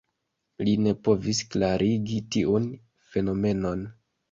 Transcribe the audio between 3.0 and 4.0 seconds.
fenomenon.